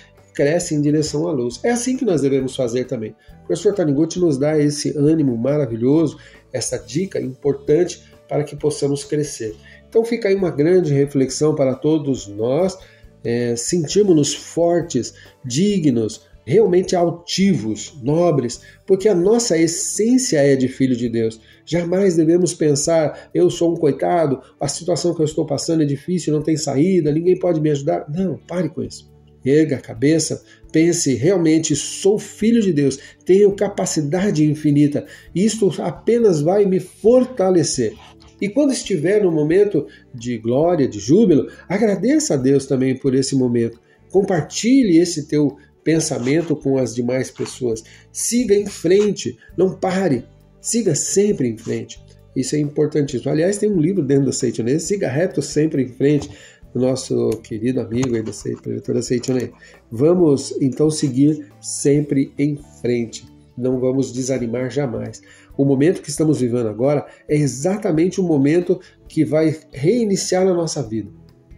cresce 0.40 0.74
em 0.74 0.80
direção 0.80 1.28
à 1.28 1.32
luz. 1.32 1.60
É 1.62 1.70
assim 1.70 1.96
que 1.96 2.04
nós 2.04 2.22
devemos 2.22 2.56
fazer 2.56 2.84
também. 2.84 3.14
O 3.42 3.46
professor 3.46 3.74
Taniguchi 3.74 4.18
nos 4.18 4.38
dá 4.38 4.58
esse 4.58 4.96
ânimo 4.96 5.36
maravilhoso, 5.36 6.16
essa 6.52 6.78
dica 6.78 7.20
importante 7.20 8.02
para 8.28 8.44
que 8.44 8.56
possamos 8.56 9.04
crescer. 9.04 9.56
Então 9.88 10.04
fica 10.04 10.28
aí 10.28 10.34
uma 10.34 10.50
grande 10.50 10.94
reflexão 10.94 11.54
para 11.54 11.74
todos 11.74 12.28
nós, 12.28 12.78
é, 13.24 13.56
sentirmos-nos 13.56 14.34
fortes, 14.34 15.14
dignos, 15.44 16.28
realmente 16.44 16.96
altivos, 16.96 17.94
nobres, 18.02 18.60
porque 18.86 19.08
a 19.08 19.14
nossa 19.14 19.58
essência 19.58 20.38
é 20.38 20.56
de 20.56 20.68
filho 20.68 20.96
de 20.96 21.08
Deus. 21.08 21.40
Jamais 21.64 22.16
devemos 22.16 22.54
pensar, 22.54 23.30
eu 23.34 23.50
sou 23.50 23.72
um 23.72 23.76
coitado, 23.76 24.40
a 24.58 24.66
situação 24.66 25.14
que 25.14 25.20
eu 25.20 25.24
estou 25.24 25.46
passando 25.46 25.82
é 25.82 25.86
difícil, 25.86 26.32
não 26.32 26.42
tem 26.42 26.56
saída, 26.56 27.12
ninguém 27.12 27.38
pode 27.38 27.60
me 27.60 27.70
ajudar. 27.70 28.06
Não, 28.08 28.38
pare 28.48 28.68
com 28.68 28.82
isso. 28.82 29.10
Erga 29.44 29.76
a 29.76 29.80
cabeça, 29.80 30.42
pense 30.70 31.14
realmente 31.14 31.74
sou 31.74 32.18
filho 32.18 32.60
de 32.60 32.72
Deus, 32.72 32.98
tenho 33.24 33.54
capacidade 33.54 34.44
infinita. 34.44 35.06
Isto 35.34 35.72
apenas 35.82 36.40
vai 36.40 36.64
me 36.64 36.80
fortalecer. 36.80 37.94
E 38.40 38.48
quando 38.48 38.72
estiver 38.72 39.22
no 39.22 39.30
momento 39.30 39.86
de 40.14 40.38
glória, 40.38 40.88
de 40.88 40.98
júbilo, 40.98 41.48
agradeça 41.68 42.34
a 42.34 42.36
Deus 42.36 42.64
também 42.66 42.96
por 42.96 43.14
esse 43.14 43.36
momento. 43.36 43.78
Compartilhe 44.10 44.98
esse 44.98 45.28
teu 45.28 45.56
pensamento 45.84 46.56
com 46.56 46.78
as 46.78 46.94
demais 46.94 47.30
pessoas. 47.30 47.82
Siga 48.12 48.54
em 48.54 48.66
frente, 48.66 49.36
não 49.56 49.74
pare. 49.78 50.24
Siga 50.60 50.94
sempre 50.94 51.48
em 51.48 51.56
frente. 51.56 52.00
Isso 52.34 52.54
é 52.54 52.58
importantíssimo. 52.58 53.30
Aliás, 53.30 53.58
tem 53.58 53.70
um 53.70 53.80
livro 53.80 54.02
dentro 54.02 54.26
da 54.26 54.32
Seitonê, 54.32 54.78
Siga 54.78 55.08
reto 55.08 55.42
sempre 55.42 55.82
em 55.82 55.88
frente 55.88 56.30
do 56.72 56.80
nosso 56.80 57.30
querido 57.42 57.80
amigo 57.80 58.14
aí 58.14 58.22
da 58.22 59.02
Seitonê. 59.02 59.50
Vamos 59.90 60.54
então 60.60 60.90
seguir 60.90 61.50
sempre 61.60 62.32
em 62.38 62.58
frente. 62.80 63.26
Não 63.56 63.78
vamos 63.78 64.12
desanimar 64.12 64.70
jamais. 64.70 65.20
O 65.56 65.64
momento 65.64 66.00
que 66.00 66.10
estamos 66.10 66.40
vivendo 66.40 66.68
agora 66.68 67.06
é 67.28 67.36
exatamente 67.36 68.20
o 68.20 68.24
momento 68.24 68.80
que 69.08 69.24
vai 69.24 69.56
reiniciar 69.72 70.46
a 70.46 70.54
nossa 70.54 70.82
vida. 70.82 71.10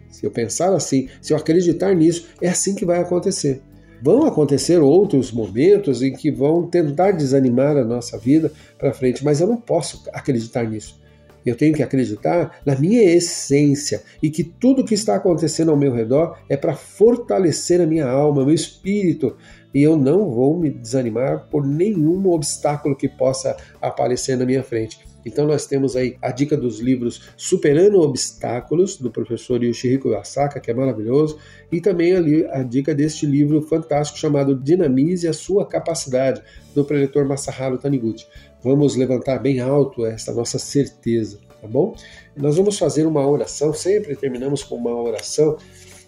Se 0.09 0.25
eu 0.25 0.31
pensar 0.31 0.73
assim, 0.73 1.07
se 1.21 1.33
eu 1.33 1.37
acreditar 1.37 1.93
nisso, 1.95 2.27
é 2.41 2.49
assim 2.49 2.75
que 2.75 2.85
vai 2.85 2.99
acontecer. 2.99 3.61
Vão 4.01 4.25
acontecer 4.25 4.79
outros 4.79 5.31
momentos 5.31 6.01
em 6.01 6.11
que 6.11 6.29
vão 6.29 6.67
tentar 6.67 7.11
desanimar 7.11 7.77
a 7.77 7.85
nossa 7.85 8.17
vida 8.17 8.51
para 8.77 8.93
frente, 8.93 9.23
mas 9.23 9.39
eu 9.39 9.47
não 9.47 9.55
posso 9.55 10.03
acreditar 10.11 10.69
nisso. 10.69 11.01
Eu 11.45 11.55
tenho 11.55 11.73
que 11.73 11.83
acreditar 11.83 12.59
na 12.65 12.75
minha 12.75 13.03
essência 13.03 14.01
e 14.21 14.29
que 14.29 14.43
tudo 14.43 14.85
que 14.85 14.93
está 14.93 15.15
acontecendo 15.15 15.71
ao 15.71 15.77
meu 15.77 15.93
redor 15.93 16.37
é 16.49 16.55
para 16.55 16.75
fortalecer 16.75 17.81
a 17.81 17.85
minha 17.85 18.07
alma, 18.07 18.45
meu 18.45 18.53
espírito, 18.53 19.35
e 19.73 19.81
eu 19.81 19.97
não 19.97 20.29
vou 20.29 20.57
me 20.57 20.69
desanimar 20.69 21.47
por 21.49 21.65
nenhum 21.65 22.29
obstáculo 22.29 22.95
que 22.95 23.09
possa 23.09 23.57
aparecer 23.81 24.37
na 24.37 24.45
minha 24.45 24.63
frente. 24.63 24.99
Então 25.25 25.47
nós 25.47 25.65
temos 25.65 25.95
aí 25.95 26.17
a 26.21 26.31
dica 26.31 26.57
dos 26.57 26.79
livros 26.79 27.29
Superando 27.37 28.01
Obstáculos, 28.01 28.97
do 28.97 29.09
professor 29.09 29.63
Yoshihiko 29.63 30.13
Asaka, 30.15 30.59
que 30.59 30.69
é 30.69 30.73
maravilhoso, 30.73 31.37
e 31.71 31.79
também 31.79 32.13
ali 32.13 32.45
a 32.47 32.61
dica 32.61 32.93
deste 32.93 33.25
livro 33.25 33.61
fantástico 33.61 34.19
chamado 34.19 34.55
Dinamize 34.55 35.27
a 35.27 35.33
Sua 35.33 35.65
Capacidade, 35.65 36.41
do 36.75 36.83
preletor 36.83 37.25
Masaharu 37.25 37.77
Taniguchi. 37.77 38.27
Vamos 38.63 38.95
levantar 38.95 39.39
bem 39.39 39.59
alto 39.59 40.05
esta 40.05 40.31
nossa 40.31 40.57
certeza, 40.57 41.39
tá 41.61 41.67
bom? 41.67 41.95
Nós 42.35 42.55
vamos 42.55 42.77
fazer 42.77 43.05
uma 43.05 43.27
oração, 43.27 43.73
sempre 43.73 44.15
terminamos 44.15 44.63
com 44.63 44.75
uma 44.75 44.95
oração 44.95 45.57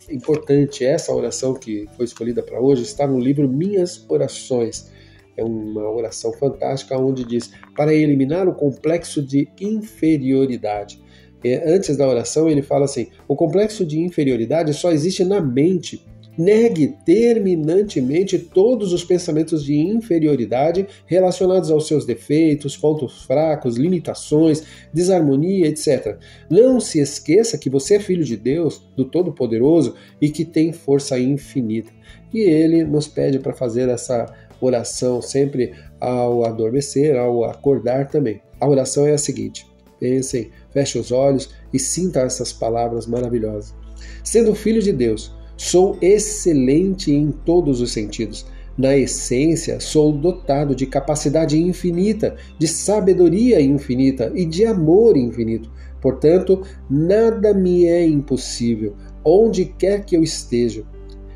importante. 0.10 0.86
Essa 0.86 1.14
oração 1.14 1.54
que 1.54 1.88
foi 1.98 2.06
escolhida 2.06 2.42
para 2.42 2.62
hoje 2.62 2.84
está 2.84 3.06
no 3.06 3.20
livro 3.20 3.48
Minhas 3.50 4.06
Orações 4.08 4.94
é 5.38 5.44
uma 5.44 5.90
oração 5.90 6.32
fantástica 6.34 6.98
onde 6.98 7.24
diz: 7.24 7.52
para 7.76 7.94
eliminar 7.94 8.48
o 8.48 8.56
complexo 8.56 9.22
de 9.22 9.50
inferioridade. 9.60 11.04
É, 11.44 11.70
antes 11.76 11.96
da 11.98 12.08
oração, 12.08 12.50
ele 12.50 12.62
fala 12.62 12.86
assim: 12.86 13.08
o 13.28 13.36
complexo 13.36 13.86
de 13.86 14.00
inferioridade 14.00 14.74
só 14.74 14.92
existe 14.92 15.24
na 15.24 15.42
mente. 15.42 16.04
Negue 16.38 16.96
terminantemente 17.06 18.38
todos 18.38 18.94
os 18.94 19.04
pensamentos 19.04 19.64
de 19.64 19.76
inferioridade 19.76 20.88
relacionados 21.06 21.72
aos 21.72 21.88
seus 21.88 22.06
defeitos, 22.06 22.76
pontos 22.76 23.24
fracos, 23.24 23.78
limitações, 23.78 24.64
desarmonia, 24.94 25.68
etc. 25.68 26.18
Não 26.50 26.80
se 26.80 27.00
esqueça 27.00 27.58
que 27.58 27.70
você 27.70 27.96
é 27.96 28.00
filho 28.00 28.24
de 28.24 28.36
Deus, 28.36 28.82
do 28.96 29.06
Todo-Poderoso 29.06 29.96
e 30.22 30.30
que 30.30 30.46
tem 30.46 30.74
força 30.74 31.20
infinita. 31.20 31.92
E 32.34 32.40
ele 32.40 32.84
nos 32.84 33.08
pede 33.08 33.40
para 33.40 33.54
fazer 33.54 33.90
essa 33.90 34.26
oração 34.60 35.22
sempre 35.22 35.74
ao 36.00 36.46
adormecer, 36.46 37.16
ao 37.16 37.44
acordar 37.46 38.10
também. 38.10 38.42
A 38.60 38.68
oração 38.68 39.06
é 39.06 39.14
a 39.14 39.18
seguinte: 39.18 39.66
pensem, 40.00 40.50
feche 40.72 40.98
os 40.98 41.12
olhos 41.12 41.50
e 41.74 41.80
sinta 41.80 42.22
essas 42.22 42.54
palavras 42.54 43.06
maravilhosas. 43.06 43.74
Sendo 44.24 44.56
filho 44.56 44.82
de 44.82 44.92
Deus, 44.92 45.35
sou 45.58 45.98
excelente 46.02 47.12
em 47.12 47.32
todos 47.32 47.82
os 47.82 47.92
sentidos. 47.92 48.46
Na 48.78 48.96
essência, 48.98 49.80
sou 49.80 50.12
dotado 50.12 50.76
de 50.76 50.86
capacidade 50.86 51.58
infinita, 51.58 52.36
de 52.60 52.68
sabedoria 52.68 53.62
infinita 53.62 54.32
e 54.36 54.46
de 54.46 54.66
amor 54.66 55.16
infinito. 55.16 55.72
Portanto, 56.02 56.62
nada 56.90 57.54
me 57.54 57.86
é 57.86 58.06
impossível, 58.06 58.96
onde 59.24 59.66
quer 59.66 60.04
que 60.04 60.16
eu 60.16 60.22
esteja. 60.22 60.84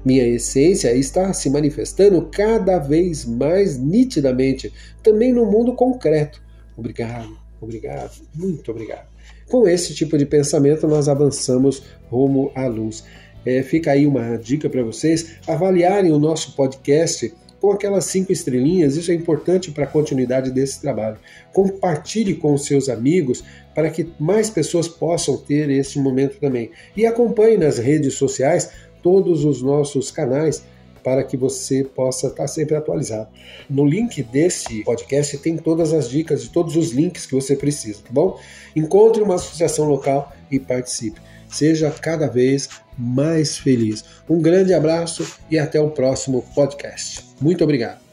Minha 0.03 0.27
essência 0.27 0.93
está 0.93 1.33
se 1.33 1.49
manifestando 1.49 2.29
cada 2.31 2.77
vez 2.77 3.25
mais 3.25 3.77
nitidamente, 3.77 4.73
também 5.01 5.33
no 5.33 5.45
mundo 5.45 5.73
concreto. 5.73 6.41
Obrigado, 6.77 7.37
obrigado, 7.59 8.21
muito 8.35 8.69
obrigado. 8.71 9.07
Com 9.49 9.67
esse 9.67 9.93
tipo 9.95 10.17
de 10.17 10.25
pensamento, 10.25 10.87
nós 10.87 11.09
avançamos 11.09 11.83
rumo 12.09 12.51
à 12.53 12.67
luz. 12.67 13.03
É, 13.49 13.63
fica 13.63 13.91
aí 13.91 14.05
uma 14.05 14.37
dica 14.37 14.69
para 14.69 14.83
vocês 14.83 15.37
avaliarem 15.47 16.11
o 16.11 16.19
nosso 16.19 16.55
podcast 16.55 17.33
com 17.59 17.71
aquelas 17.71 18.05
cinco 18.05 18.31
estrelinhas, 18.31 18.95
isso 18.95 19.11
é 19.11 19.15
importante 19.15 19.71
para 19.71 19.85
a 19.85 19.87
continuidade 19.87 20.51
desse 20.51 20.79
trabalho. 20.79 21.17
Compartilhe 21.51 22.35
com 22.35 22.53
os 22.53 22.65
seus 22.65 22.87
amigos 22.89 23.43
para 23.73 23.89
que 23.89 24.07
mais 24.19 24.51
pessoas 24.51 24.87
possam 24.87 25.35
ter 25.35 25.67
esse 25.71 25.99
momento 25.99 26.39
também. 26.39 26.69
E 26.95 27.07
acompanhe 27.07 27.57
nas 27.57 27.79
redes 27.79 28.13
sociais 28.13 28.69
todos 29.01 29.43
os 29.43 29.63
nossos 29.63 30.11
canais 30.11 30.63
para 31.03 31.23
que 31.23 31.35
você 31.35 31.83
possa 31.83 32.27
estar 32.27 32.47
sempre 32.47 32.75
atualizado. 32.75 33.29
No 33.67 33.83
link 33.83 34.21
desse 34.21 34.83
podcast 34.83 35.39
tem 35.39 35.57
todas 35.57 35.91
as 35.91 36.07
dicas 36.07 36.43
e 36.43 36.49
todos 36.51 36.75
os 36.75 36.91
links 36.91 37.25
que 37.25 37.33
você 37.33 37.55
precisa, 37.55 38.03
tá 38.03 38.11
bom? 38.11 38.39
Encontre 38.75 39.23
uma 39.23 39.35
associação 39.35 39.85
local 39.85 40.31
e 40.51 40.59
participe. 40.59 41.19
Seja 41.49 41.91
cada 41.91 42.27
vez 42.27 42.69
mais 42.97 43.57
feliz. 43.57 44.03
Um 44.29 44.41
grande 44.41 44.73
abraço 44.73 45.25
e 45.49 45.57
até 45.57 45.79
o 45.79 45.91
próximo 45.91 46.45
podcast. 46.53 47.25
Muito 47.41 47.63
obrigado. 47.63 48.08